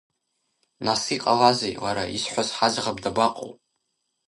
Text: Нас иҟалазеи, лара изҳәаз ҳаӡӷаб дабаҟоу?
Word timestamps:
Нас 0.85 1.03
иҟалазеи, 1.15 1.75
лара 1.83 2.05
изҳәаз 2.15 2.49
ҳаӡӷаб 2.57 2.97
дабаҟоу? 3.03 3.51